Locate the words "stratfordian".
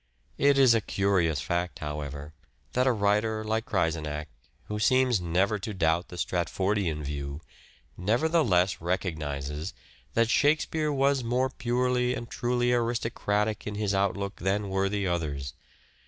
6.15-7.03